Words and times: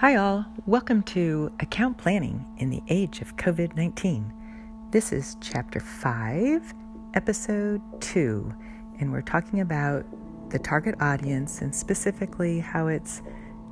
Hi, 0.00 0.16
all. 0.16 0.46
Welcome 0.64 1.02
to 1.02 1.52
Account 1.60 1.98
Planning 1.98 2.42
in 2.56 2.70
the 2.70 2.82
Age 2.88 3.20
of 3.20 3.36
COVID 3.36 3.76
19. 3.76 4.32
This 4.92 5.12
is 5.12 5.36
Chapter 5.42 5.78
5, 5.78 6.72
Episode 7.12 7.82
2, 8.00 8.50
and 8.98 9.12
we're 9.12 9.20
talking 9.20 9.60
about 9.60 10.06
the 10.48 10.58
target 10.58 10.94
audience 11.02 11.60
and 11.60 11.74
specifically 11.74 12.60
how 12.60 12.86
it's 12.86 13.20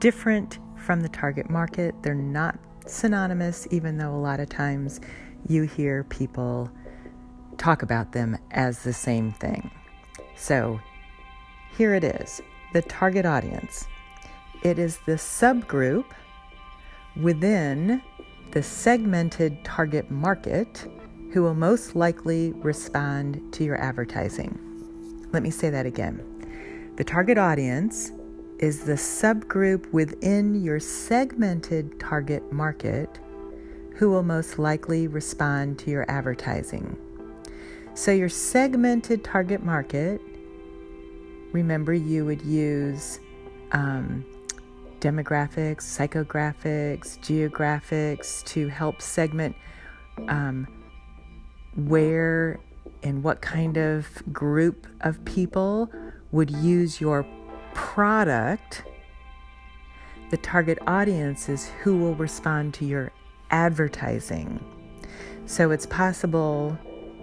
different 0.00 0.58
from 0.74 1.00
the 1.00 1.08
target 1.08 1.48
market. 1.48 1.94
They're 2.02 2.12
not 2.12 2.58
synonymous, 2.86 3.68
even 3.70 3.96
though 3.96 4.12
a 4.12 4.18
lot 4.18 4.40
of 4.40 4.48
times 4.48 5.00
you 5.48 5.62
hear 5.62 6.02
people 6.02 6.68
talk 7.56 7.82
about 7.82 8.10
them 8.10 8.36
as 8.50 8.82
the 8.82 8.92
same 8.92 9.30
thing. 9.30 9.70
So 10.34 10.80
here 11.78 11.94
it 11.94 12.02
is 12.02 12.42
the 12.72 12.82
target 12.82 13.26
audience. 13.26 13.86
It 14.66 14.80
is 14.80 14.96
the 15.06 15.12
subgroup 15.12 16.06
within 17.14 18.02
the 18.50 18.64
segmented 18.64 19.62
target 19.62 20.10
market 20.10 20.88
who 21.32 21.44
will 21.44 21.54
most 21.54 21.94
likely 21.94 22.50
respond 22.50 23.52
to 23.52 23.62
your 23.62 23.80
advertising. 23.80 24.58
Let 25.32 25.44
me 25.44 25.50
say 25.50 25.70
that 25.70 25.86
again. 25.86 26.20
The 26.96 27.04
target 27.04 27.38
audience 27.38 28.10
is 28.58 28.82
the 28.82 28.94
subgroup 28.94 29.92
within 29.92 30.60
your 30.60 30.80
segmented 30.80 32.00
target 32.00 32.50
market 32.50 33.20
who 33.94 34.10
will 34.10 34.24
most 34.24 34.58
likely 34.58 35.06
respond 35.06 35.78
to 35.78 35.92
your 35.92 36.10
advertising. 36.10 36.96
So, 37.94 38.10
your 38.10 38.28
segmented 38.28 39.22
target 39.22 39.62
market, 39.62 40.20
remember, 41.52 41.94
you 41.94 42.24
would 42.24 42.42
use 42.42 43.20
um, 43.70 44.24
demographics, 45.06 45.82
psychographics, 45.82 47.16
geographics 47.20 48.44
to 48.44 48.66
help 48.66 49.00
segment 49.00 49.54
um, 50.26 50.66
where 51.76 52.58
and 53.04 53.22
what 53.22 53.40
kind 53.40 53.76
of 53.76 54.08
group 54.32 54.88
of 55.02 55.24
people 55.24 55.88
would 56.32 56.50
use 56.50 57.00
your 57.00 57.24
product. 57.72 58.82
The 60.30 60.38
target 60.38 60.78
audience 60.88 61.48
is 61.48 61.70
who 61.82 61.98
will 61.98 62.16
respond 62.16 62.74
to 62.74 62.84
your 62.84 63.12
advertising. 63.52 64.58
So 65.44 65.70
it's 65.70 65.86
possible 65.86 66.76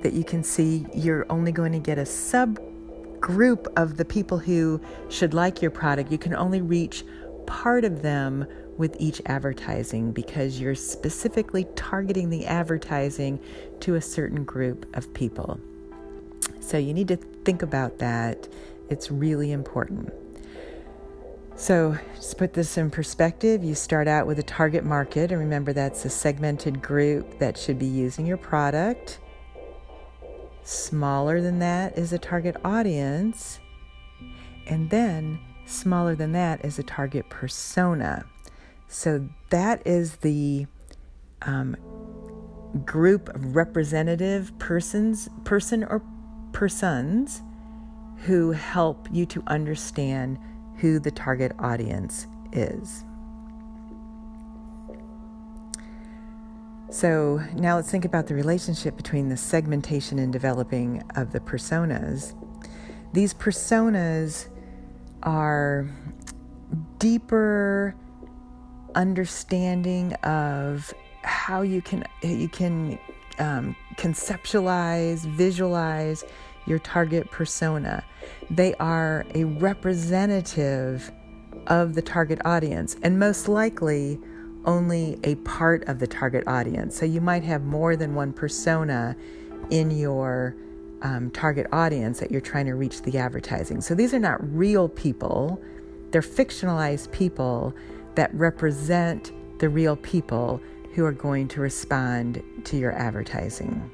that 0.00 0.14
you 0.14 0.24
can 0.24 0.42
see 0.42 0.86
you're 0.94 1.26
only 1.28 1.52
going 1.52 1.72
to 1.72 1.78
get 1.78 1.98
a 1.98 2.02
subgroup 2.04 3.66
of 3.76 3.98
the 3.98 4.04
people 4.06 4.38
who 4.38 4.80
should 5.10 5.34
like 5.34 5.60
your 5.60 5.70
product. 5.70 6.10
You 6.10 6.16
can 6.16 6.34
only 6.34 6.62
reach 6.62 7.04
part 7.46 7.84
of 7.84 8.02
them 8.02 8.46
with 8.76 8.96
each 8.98 9.22
advertising 9.26 10.12
because 10.12 10.60
you're 10.60 10.74
specifically 10.74 11.66
targeting 11.76 12.30
the 12.30 12.46
advertising 12.46 13.40
to 13.80 13.94
a 13.94 14.00
certain 14.00 14.44
group 14.44 14.86
of 14.96 15.12
people. 15.14 15.58
So 16.60 16.78
you 16.78 16.92
need 16.92 17.08
to 17.08 17.16
think 17.16 17.62
about 17.62 17.98
that. 17.98 18.48
It's 18.90 19.10
really 19.10 19.52
important. 19.52 20.12
So, 21.58 21.96
just 22.14 22.36
put 22.36 22.52
this 22.52 22.76
in 22.76 22.90
perspective. 22.90 23.64
You 23.64 23.74
start 23.74 24.08
out 24.08 24.26
with 24.26 24.38
a 24.38 24.42
target 24.42 24.84
market, 24.84 25.32
and 25.32 25.40
remember 25.40 25.72
that's 25.72 26.04
a 26.04 26.10
segmented 26.10 26.82
group 26.82 27.38
that 27.38 27.56
should 27.56 27.78
be 27.78 27.86
using 27.86 28.26
your 28.26 28.36
product. 28.36 29.20
Smaller 30.64 31.40
than 31.40 31.58
that 31.60 31.96
is 31.96 32.12
a 32.12 32.18
target 32.18 32.56
audience. 32.62 33.58
And 34.66 34.90
then 34.90 35.38
Smaller 35.66 36.14
than 36.14 36.32
that 36.32 36.64
is 36.64 36.78
a 36.78 36.82
target 36.82 37.28
persona. 37.28 38.24
So 38.88 39.28
that 39.50 39.84
is 39.84 40.16
the 40.16 40.66
um, 41.42 41.76
group 42.84 43.28
of 43.34 43.56
representative 43.56 44.56
persons, 44.58 45.28
person 45.44 45.82
or 45.84 46.02
persons 46.52 47.42
who 48.18 48.52
help 48.52 49.08
you 49.12 49.26
to 49.26 49.42
understand 49.48 50.38
who 50.76 50.98
the 50.98 51.10
target 51.10 51.52
audience 51.58 52.26
is. 52.52 53.04
So 56.90 57.42
now 57.54 57.76
let's 57.76 57.90
think 57.90 58.04
about 58.04 58.28
the 58.28 58.34
relationship 58.34 58.96
between 58.96 59.28
the 59.28 59.36
segmentation 59.36 60.18
and 60.18 60.32
developing 60.32 61.02
of 61.16 61.32
the 61.32 61.40
personas. 61.40 62.34
These 63.12 63.34
personas 63.34 64.48
are 65.26 65.86
deeper 66.98 67.94
understanding 68.94 70.14
of 70.14 70.94
how 71.22 71.60
you 71.62 71.82
can 71.82 72.04
you 72.22 72.48
can 72.48 72.98
um, 73.38 73.76
conceptualize, 73.96 75.26
visualize 75.26 76.24
your 76.66 76.78
target 76.78 77.30
persona. 77.30 78.02
They 78.50 78.74
are 78.74 79.26
a 79.34 79.44
representative 79.44 81.12
of 81.66 81.94
the 81.94 82.02
target 82.02 82.40
audience, 82.44 82.96
and 83.02 83.18
most 83.18 83.48
likely 83.48 84.18
only 84.64 85.18
a 85.24 85.36
part 85.36 85.84
of 85.88 85.98
the 85.98 86.06
target 86.06 86.46
audience. 86.46 86.96
So 86.96 87.06
you 87.06 87.20
might 87.20 87.44
have 87.44 87.62
more 87.62 87.96
than 87.96 88.14
one 88.14 88.32
persona 88.32 89.16
in 89.70 89.90
your 89.90 90.56
um, 91.02 91.30
target 91.30 91.66
audience 91.72 92.20
that 92.20 92.30
you're 92.30 92.40
trying 92.40 92.66
to 92.66 92.74
reach 92.74 93.02
the 93.02 93.18
advertising. 93.18 93.80
So 93.80 93.94
these 93.94 94.14
are 94.14 94.18
not 94.18 94.38
real 94.56 94.88
people, 94.88 95.60
they're 96.10 96.22
fictionalized 96.22 97.12
people 97.12 97.74
that 98.14 98.32
represent 98.34 99.32
the 99.58 99.68
real 99.68 99.96
people 99.96 100.60
who 100.94 101.04
are 101.04 101.12
going 101.12 101.48
to 101.48 101.60
respond 101.60 102.42
to 102.64 102.76
your 102.76 102.92
advertising. 102.92 103.90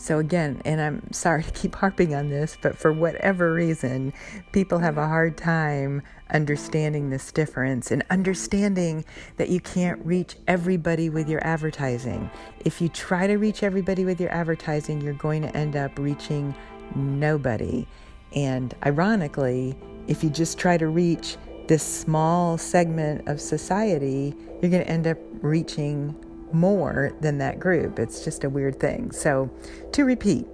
So, 0.00 0.20
again, 0.20 0.62
and 0.64 0.80
I'm 0.80 1.12
sorry 1.12 1.42
to 1.42 1.50
keep 1.50 1.74
harping 1.74 2.14
on 2.14 2.30
this, 2.30 2.56
but 2.62 2.78
for 2.78 2.92
whatever 2.92 3.52
reason, 3.52 4.12
people 4.52 4.78
have 4.78 4.96
a 4.96 5.08
hard 5.08 5.36
time 5.36 6.02
understanding 6.30 7.10
this 7.10 7.32
difference 7.32 7.90
and 7.90 8.04
understanding 8.08 9.04
that 9.38 9.48
you 9.48 9.58
can't 9.58 10.00
reach 10.06 10.36
everybody 10.46 11.10
with 11.10 11.28
your 11.28 11.44
advertising. 11.44 12.30
If 12.64 12.80
you 12.80 12.88
try 12.88 13.26
to 13.26 13.38
reach 13.38 13.64
everybody 13.64 14.04
with 14.04 14.20
your 14.20 14.30
advertising, 14.30 15.00
you're 15.00 15.14
going 15.14 15.42
to 15.42 15.56
end 15.56 15.74
up 15.74 15.98
reaching 15.98 16.54
nobody. 16.94 17.84
And 18.36 18.76
ironically, 18.86 19.76
if 20.06 20.22
you 20.22 20.30
just 20.30 20.58
try 20.58 20.76
to 20.76 20.86
reach 20.86 21.36
this 21.66 21.82
small 21.82 22.56
segment 22.56 23.26
of 23.26 23.40
society, 23.40 24.32
you're 24.62 24.70
going 24.70 24.84
to 24.84 24.88
end 24.88 25.08
up 25.08 25.18
reaching 25.42 26.14
more 26.52 27.12
than 27.20 27.38
that 27.38 27.58
group. 27.58 27.98
It's 27.98 28.24
just 28.24 28.44
a 28.44 28.50
weird 28.50 28.78
thing. 28.78 29.12
So, 29.12 29.50
to 29.92 30.04
repeat, 30.04 30.46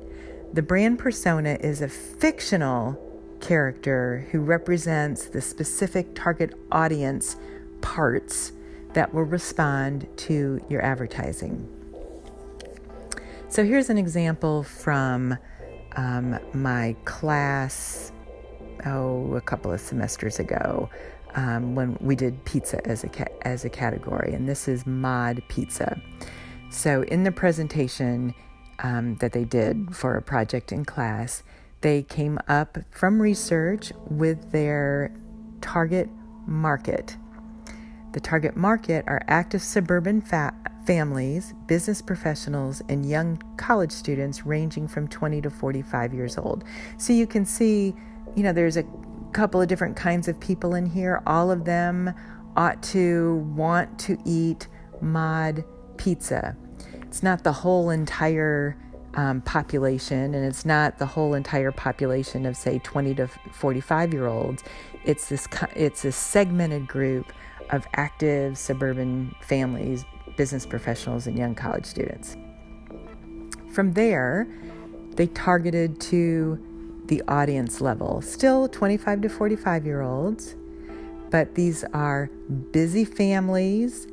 the 0.52 0.62
brand 0.62 0.98
persona 0.98 1.56
is 1.60 1.80
a 1.80 1.88
fictional 1.88 3.00
character 3.40 4.26
who 4.30 4.40
represents 4.40 5.26
the 5.26 5.40
specific 5.40 6.14
target 6.14 6.54
audience 6.72 7.36
parts 7.80 8.52
that 8.94 9.12
will 9.12 9.24
respond 9.24 10.06
to 10.16 10.64
your 10.68 10.82
advertising. 10.82 11.68
So, 13.48 13.64
here's 13.64 13.90
an 13.90 13.98
example 13.98 14.62
from 14.62 15.36
um, 15.96 16.38
my 16.52 16.96
class, 17.04 18.12
oh, 18.86 19.34
a 19.34 19.40
couple 19.40 19.72
of 19.72 19.80
semesters 19.80 20.38
ago 20.38 20.88
um, 21.34 21.74
when 21.74 21.96
we 22.00 22.16
did 22.16 22.44
pizza 22.44 22.86
as 22.86 23.04
a 23.04 23.08
ca- 23.08 23.32
as 23.42 23.64
a 23.64 23.70
category, 23.70 24.32
and 24.32 24.48
this 24.48 24.68
is 24.68 24.86
mod 24.86 25.42
pizza. 25.48 26.00
So 26.70 27.02
in 27.02 27.24
the 27.24 27.32
presentation 27.32 28.34
um, 28.80 29.16
that 29.16 29.32
they 29.32 29.44
did 29.44 29.94
for 29.94 30.16
a 30.16 30.22
project 30.22 30.72
in 30.72 30.84
class, 30.84 31.42
they 31.80 32.02
came 32.02 32.38
up 32.48 32.78
from 32.90 33.20
research 33.20 33.92
with 34.08 34.52
their 34.52 35.14
target 35.60 36.08
market. 36.46 37.16
The 38.12 38.20
target 38.20 38.56
market 38.56 39.04
are 39.08 39.22
active 39.26 39.60
suburban 39.60 40.20
fa- 40.20 40.54
families, 40.86 41.52
business 41.66 42.00
professionals, 42.00 42.82
and 42.88 43.04
young 43.04 43.42
college 43.56 43.90
students 43.90 44.46
ranging 44.46 44.86
from 44.86 45.08
20 45.08 45.40
to 45.42 45.50
45 45.50 46.14
years 46.14 46.38
old. 46.38 46.64
So 46.96 47.12
you 47.12 47.26
can 47.26 47.44
see, 47.44 47.94
you 48.36 48.42
know, 48.42 48.52
there's 48.52 48.76
a 48.76 48.84
couple 49.34 49.60
of 49.60 49.68
different 49.68 49.96
kinds 49.96 50.28
of 50.28 50.40
people 50.40 50.74
in 50.74 50.86
here. 50.86 51.22
All 51.26 51.50
of 51.50 51.64
them 51.64 52.14
ought 52.56 52.82
to 52.84 53.36
want 53.56 53.98
to 53.98 54.16
eat 54.24 54.68
mod 55.00 55.64
pizza. 55.96 56.56
It's 57.02 57.22
not 57.22 57.44
the 57.44 57.52
whole 57.52 57.90
entire 57.90 58.76
um, 59.14 59.42
population, 59.42 60.34
and 60.34 60.44
it's 60.44 60.64
not 60.64 60.98
the 60.98 61.06
whole 61.06 61.34
entire 61.34 61.72
population 61.72 62.46
of 62.46 62.56
say 62.56 62.78
20 62.78 63.14
to 63.16 63.28
45 63.52 64.12
year 64.12 64.26
olds. 64.26 64.62
It's 65.04 65.28
this 65.28 65.46
it's 65.74 66.04
a 66.04 66.12
segmented 66.12 66.86
group 66.86 67.32
of 67.70 67.86
active 67.94 68.56
suburban 68.56 69.34
families, 69.40 70.04
business 70.36 70.64
professionals, 70.64 71.26
and 71.26 71.36
young 71.36 71.54
college 71.54 71.86
students. 71.86 72.36
From 73.72 73.92
there, 73.92 74.46
they 75.16 75.26
targeted 75.28 76.00
to 76.02 76.73
the 77.08 77.22
audience 77.28 77.80
level. 77.80 78.20
Still 78.22 78.68
25 78.68 79.22
to 79.22 79.28
45 79.28 79.86
year 79.86 80.02
olds, 80.02 80.54
but 81.30 81.54
these 81.54 81.84
are 81.92 82.30
busy 82.72 83.04
families 83.04 84.06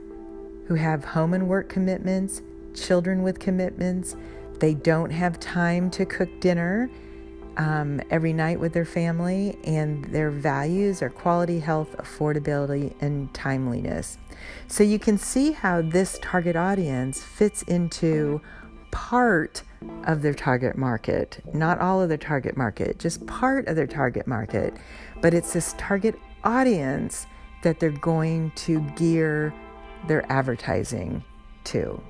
who 0.67 0.75
have 0.75 1.03
home 1.03 1.33
and 1.33 1.47
work 1.47 1.69
commitments, 1.69 2.41
children 2.73 3.23
with 3.23 3.39
commitments. 3.39 4.15
They 4.59 4.73
don't 4.73 5.09
have 5.09 5.39
time 5.39 5.89
to 5.91 6.05
cook 6.05 6.29
dinner 6.39 6.89
um, 7.57 8.01
every 8.09 8.33
night 8.33 8.59
with 8.59 8.73
their 8.73 8.85
family, 8.85 9.57
and 9.63 10.05
their 10.05 10.31
values 10.31 11.01
are 11.01 11.09
quality, 11.09 11.59
health, 11.59 11.95
affordability, 11.97 12.93
and 13.01 13.33
timeliness. 13.33 14.17
So 14.67 14.83
you 14.83 14.99
can 14.99 15.17
see 15.17 15.51
how 15.51 15.81
this 15.81 16.17
target 16.21 16.55
audience 16.55 17.21
fits 17.21 17.61
into 17.63 18.41
part 18.91 19.63
of 20.05 20.21
their 20.21 20.33
target 20.33 20.77
market, 20.77 21.41
not 21.53 21.79
all 21.79 22.01
of 22.01 22.09
their 22.09 22.17
target 22.17 22.55
market, 22.55 22.99
just 22.99 23.25
part 23.25 23.67
of 23.67 23.75
their 23.75 23.87
target 23.87 24.27
market. 24.27 24.75
But 25.21 25.33
it's 25.33 25.53
this 25.53 25.73
target 25.77 26.15
audience 26.43 27.25
that 27.63 27.79
they're 27.79 27.89
going 27.91 28.51
to 28.55 28.81
gear 28.95 29.53
their 30.07 30.29
advertising 30.31 31.23
to. 31.65 32.01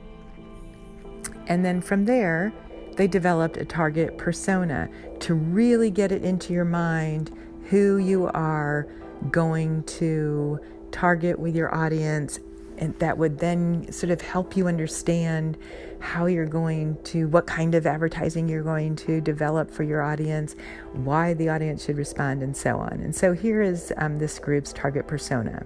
And 1.48 1.66
then 1.66 1.82
from 1.82 2.06
there, 2.06 2.54
they 2.96 3.08
developed 3.08 3.58
a 3.58 3.66
target 3.66 4.18
persona 4.18 4.90
to 5.20 5.34
really 5.34 5.90
get 5.90 6.12
it 6.12 6.24
into 6.24 6.54
your 6.54 6.66
mind 6.66 7.36
who 7.70 7.98
you 7.98 8.28
are 8.28 8.88
going 9.30 9.84
to 9.84 10.60
target 10.92 11.40
with 11.40 11.56
your 11.56 11.74
audience 11.74 12.40
and 12.82 12.98
that 12.98 13.18
would 13.18 13.38
then 13.38 13.90
sort 13.92 14.10
of 14.12 14.20
help 14.20 14.58
you 14.58 14.68
understand 14.68 15.58
how 16.00 16.26
you're 16.26 16.48
going 16.48 17.02
to 17.04 17.28
what 17.28 17.46
kind 17.46 17.76
of 17.76 17.86
advertising 17.86 18.50
you're 18.50 18.64
going 18.64 18.96
to 18.96 19.22
develop 19.22 19.70
for 19.70 19.84
your 19.84 20.02
audience 20.02 20.56
why 20.94 21.34
the 21.36 21.48
audience 21.48 21.86
should 21.86 21.96
respond 21.98 22.42
and 22.42 22.58
so 22.58 22.78
on. 22.80 22.94
And 22.94 23.16
so 23.16 23.34
here 23.34 23.62
is 23.62 23.94
um, 23.98 24.18
this 24.18 24.40
group's 24.40 24.74
target 24.74 25.08
persona. 25.08 25.64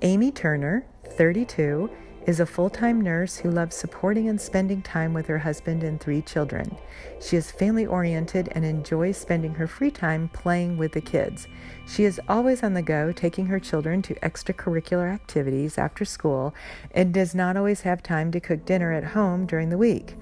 Amy 0.00 0.32
turner 0.32 0.86
32 1.04 1.90
is 2.28 2.40
a 2.40 2.46
full 2.46 2.68
time 2.68 3.00
nurse 3.00 3.38
who 3.38 3.50
loves 3.50 3.74
supporting 3.74 4.28
and 4.28 4.38
spending 4.38 4.82
time 4.82 5.14
with 5.14 5.26
her 5.26 5.38
husband 5.38 5.82
and 5.82 5.98
three 5.98 6.20
children. 6.20 6.76
She 7.22 7.38
is 7.38 7.50
family 7.50 7.86
oriented 7.86 8.50
and 8.52 8.66
enjoys 8.66 9.16
spending 9.16 9.54
her 9.54 9.66
free 9.66 9.90
time 9.90 10.28
playing 10.34 10.76
with 10.76 10.92
the 10.92 11.00
kids. 11.00 11.48
She 11.86 12.04
is 12.04 12.20
always 12.28 12.62
on 12.62 12.74
the 12.74 12.82
go, 12.82 13.12
taking 13.12 13.46
her 13.46 13.58
children 13.58 14.02
to 14.02 14.14
extracurricular 14.16 15.10
activities 15.10 15.78
after 15.78 16.04
school, 16.04 16.54
and 16.90 17.14
does 17.14 17.34
not 17.34 17.56
always 17.56 17.80
have 17.80 18.02
time 18.02 18.30
to 18.32 18.40
cook 18.40 18.66
dinner 18.66 18.92
at 18.92 19.04
home 19.04 19.46
during 19.46 19.70
the 19.70 19.78
week. 19.78 20.14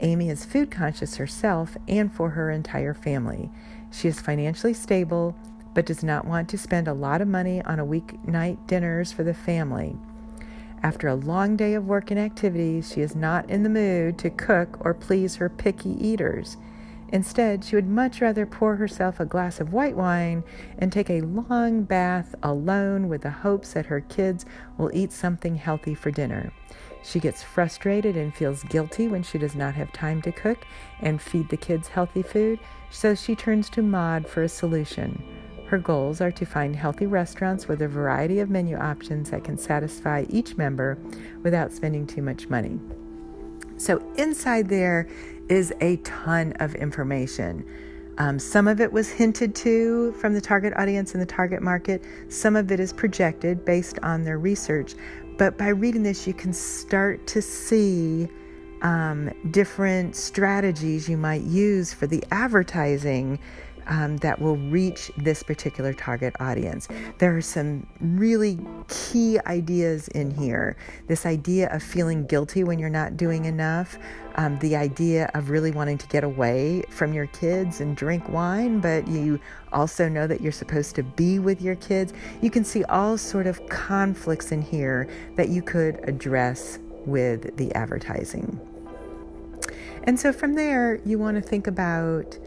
Amy 0.00 0.28
is 0.28 0.44
food 0.44 0.70
conscious 0.70 1.16
herself 1.16 1.78
and 1.88 2.12
for 2.12 2.28
her 2.28 2.50
entire 2.50 2.92
family. 2.92 3.50
She 3.90 4.06
is 4.06 4.20
financially 4.20 4.74
stable, 4.74 5.34
but 5.72 5.86
does 5.86 6.04
not 6.04 6.26
want 6.26 6.50
to 6.50 6.58
spend 6.58 6.88
a 6.88 6.92
lot 6.92 7.22
of 7.22 7.28
money 7.28 7.62
on 7.62 7.78
a 7.78 7.86
weeknight 7.86 8.66
dinners 8.66 9.12
for 9.12 9.24
the 9.24 9.32
family. 9.32 9.96
After 10.82 11.08
a 11.08 11.14
long 11.14 11.56
day 11.56 11.74
of 11.74 11.86
work 11.86 12.10
and 12.10 12.20
activities, 12.20 12.92
she 12.92 13.00
is 13.00 13.16
not 13.16 13.50
in 13.50 13.62
the 13.62 13.68
mood 13.68 14.18
to 14.18 14.30
cook 14.30 14.78
or 14.80 14.94
please 14.94 15.36
her 15.36 15.48
picky 15.48 15.90
eaters. 16.04 16.56
Instead, 17.10 17.64
she 17.64 17.74
would 17.74 17.88
much 17.88 18.20
rather 18.20 18.44
pour 18.44 18.76
herself 18.76 19.18
a 19.18 19.24
glass 19.24 19.60
of 19.60 19.72
white 19.72 19.96
wine 19.96 20.44
and 20.78 20.92
take 20.92 21.08
a 21.08 21.22
long 21.22 21.82
bath 21.82 22.34
alone 22.42 23.08
with 23.08 23.22
the 23.22 23.30
hopes 23.30 23.72
that 23.72 23.86
her 23.86 24.00
kids 24.02 24.44
will 24.76 24.90
eat 24.92 25.10
something 25.10 25.56
healthy 25.56 25.94
for 25.94 26.10
dinner. 26.10 26.52
She 27.02 27.18
gets 27.18 27.42
frustrated 27.42 28.16
and 28.16 28.34
feels 28.34 28.62
guilty 28.64 29.08
when 29.08 29.22
she 29.22 29.38
does 29.38 29.54
not 29.54 29.74
have 29.74 29.92
time 29.92 30.20
to 30.22 30.32
cook 30.32 30.66
and 31.00 31.22
feed 31.22 31.48
the 31.48 31.56
kids 31.56 31.88
healthy 31.88 32.22
food, 32.22 32.58
so 32.90 33.14
she 33.14 33.34
turns 33.34 33.70
to 33.70 33.82
MOD 33.82 34.28
for 34.28 34.42
a 34.42 34.48
solution. 34.48 35.22
Her 35.68 35.78
goals 35.78 36.22
are 36.22 36.32
to 36.32 36.46
find 36.46 36.74
healthy 36.74 37.06
restaurants 37.06 37.68
with 37.68 37.82
a 37.82 37.88
variety 37.88 38.40
of 38.40 38.48
menu 38.48 38.78
options 38.78 39.30
that 39.30 39.44
can 39.44 39.58
satisfy 39.58 40.24
each 40.30 40.56
member 40.56 40.96
without 41.42 41.72
spending 41.72 42.06
too 42.06 42.22
much 42.22 42.48
money. 42.48 42.80
So, 43.76 44.02
inside 44.16 44.70
there 44.70 45.08
is 45.50 45.74
a 45.82 45.96
ton 45.98 46.54
of 46.54 46.74
information. 46.74 47.66
Um, 48.16 48.38
some 48.38 48.66
of 48.66 48.80
it 48.80 48.90
was 48.90 49.10
hinted 49.10 49.54
to 49.56 50.12
from 50.12 50.32
the 50.32 50.40
target 50.40 50.72
audience 50.76 51.12
and 51.12 51.20
the 51.20 51.26
target 51.26 51.60
market. 51.60 52.02
Some 52.30 52.56
of 52.56 52.72
it 52.72 52.80
is 52.80 52.94
projected 52.94 53.66
based 53.66 53.98
on 54.02 54.24
their 54.24 54.38
research. 54.38 54.94
But 55.36 55.58
by 55.58 55.68
reading 55.68 56.02
this, 56.02 56.26
you 56.26 56.32
can 56.32 56.54
start 56.54 57.26
to 57.26 57.42
see 57.42 58.26
um, 58.80 59.30
different 59.50 60.16
strategies 60.16 61.08
you 61.08 61.18
might 61.18 61.42
use 61.42 61.92
for 61.92 62.06
the 62.06 62.24
advertising 62.30 63.38
um, 63.88 64.18
that 64.18 64.40
will 64.40 64.56
reach 64.56 65.10
this 65.16 65.42
particular 65.42 65.92
target 65.92 66.34
audience. 66.40 66.88
There 67.18 67.36
are 67.36 67.42
some 67.42 67.86
really 68.00 68.58
key 68.88 69.38
ideas 69.46 70.08
in 70.08 70.30
here. 70.30 70.76
This 71.06 71.26
idea 71.26 71.68
of 71.74 71.82
feeling 71.82 72.26
guilty 72.26 72.64
when 72.64 72.78
you're 72.78 72.90
not 72.90 73.16
doing 73.16 73.46
enough, 73.46 73.98
um, 74.36 74.58
the 74.60 74.76
idea 74.76 75.30
of 75.34 75.50
really 75.50 75.70
wanting 75.70 75.98
to 75.98 76.06
get 76.06 76.22
away 76.22 76.82
from 76.90 77.12
your 77.12 77.26
kids 77.26 77.80
and 77.80 77.96
drink 77.96 78.28
wine, 78.28 78.80
but 78.80 79.08
you 79.08 79.40
also 79.72 80.08
know 80.08 80.26
that 80.26 80.40
you're 80.40 80.52
supposed 80.52 80.94
to 80.94 81.02
be 81.02 81.38
with 81.38 81.60
your 81.60 81.74
kids. 81.76 82.12
You 82.40 82.50
can 82.50 82.64
see 82.64 82.84
all 82.84 83.18
sort 83.18 83.46
of 83.46 83.66
conflicts 83.68 84.52
in 84.52 84.62
here 84.62 85.08
that 85.36 85.48
you 85.48 85.62
could 85.62 86.00
address 86.08 86.78
with 87.04 87.56
the 87.56 87.74
advertising. 87.74 88.60
And 90.04 90.18
so 90.18 90.32
from 90.32 90.54
there, 90.54 91.00
you 91.04 91.18
want 91.18 91.36
to 91.36 91.42
think 91.42 91.66
about 91.66 92.38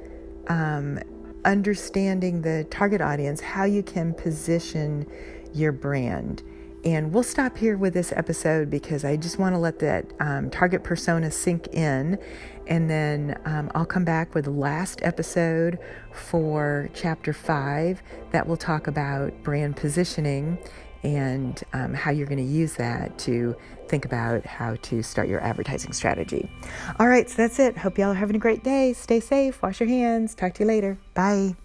um, 0.48 1.00
understanding 1.46 2.42
the 2.42 2.66
target 2.70 3.02
audience, 3.02 3.42
how 3.42 3.64
you 3.64 3.84
can 3.84 4.14
position 4.14 5.06
your 5.54 5.72
brand. 5.72 6.44
And 6.84 7.14
we'll 7.14 7.24
stop 7.24 7.58
here 7.58 7.78
with 7.78 7.94
this 7.94 8.12
episode 8.16 8.70
because 8.70 9.06
I 9.06 9.16
just 9.16 9.38
want 9.38 9.54
to 9.54 9.60
let 9.60 9.80
that 9.80 10.06
um, 10.20 10.50
target 10.50 10.84
persona 10.84 11.30
sink 11.30 11.68
in. 11.68 12.18
And 12.66 12.90
then 12.90 13.40
um, 13.46 13.70
I'll 13.76 13.86
come 13.86 14.04
back 14.04 14.34
with 14.34 14.46
the 14.46 14.52
last 14.52 15.02
episode 15.04 15.78
for 16.12 16.90
chapter 16.94 17.34
five 17.34 18.02
that 18.32 18.48
will 18.48 18.58
talk 18.58 18.88
about 18.88 19.44
brand 19.44 19.76
positioning 19.76 20.58
and 21.04 21.64
um, 21.74 21.94
how 21.94 22.12
you're 22.12 22.28
going 22.28 22.38
to 22.38 22.44
use 22.44 22.74
that 22.76 23.18
to 23.20 23.56
think 23.88 24.06
about 24.06 24.46
how 24.46 24.76
to 24.84 25.04
start 25.04 25.28
your 25.28 25.42
advertising 25.42 25.94
strategy. 25.94 26.50
All 27.00 27.08
right, 27.08 27.30
so 27.30 27.38
that's 27.38 27.60
it. 27.60 27.78
Hope 27.78 27.98
y'all 27.98 28.12
are 28.12 28.16
having 28.16 28.36
a 28.36 28.40
great 28.40 28.64
day. 28.64 28.94
Stay 28.94 29.20
safe, 29.20 29.62
wash 29.62 29.80
your 29.80 29.90
hands. 29.90 30.36
Talk 30.36 30.54
to 30.56 30.64
you 30.64 30.68
later. 30.68 30.98
Bye. 31.14 31.56